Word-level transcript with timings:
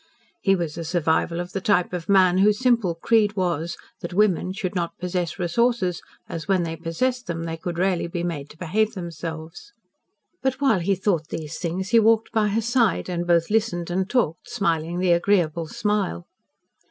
He 0.41 0.55
was 0.55 0.79
a 0.79 0.83
survival 0.83 1.39
of 1.39 1.51
the 1.51 1.61
type 1.61 1.93
of 1.93 2.09
man 2.09 2.39
whose 2.39 2.57
simple 2.57 2.95
creed 2.95 3.35
was 3.35 3.77
that 3.99 4.15
women 4.15 4.51
should 4.51 4.73
not 4.73 4.97
possess 4.97 5.37
resources, 5.37 6.01
as 6.27 6.47
when 6.47 6.63
they 6.63 6.75
possessed 6.75 7.27
them 7.27 7.43
they 7.43 7.55
could 7.55 7.77
rarely 7.77 8.07
be 8.07 8.23
made 8.23 8.49
to 8.49 8.57
behave 8.57 8.95
themselves. 8.95 9.73
But 10.41 10.59
while 10.59 10.79
he 10.79 10.95
thought 10.95 11.27
these 11.29 11.59
things, 11.59 11.89
he 11.89 11.99
walked 11.99 12.31
by 12.31 12.47
her 12.47 12.61
side 12.63 13.09
and 13.09 13.27
both 13.27 13.51
listened 13.51 13.91
and 13.91 14.09
talked 14.09 14.49
smiling 14.49 14.97
the 14.97 15.11
agreeable 15.11 15.67
smile. 15.67 16.25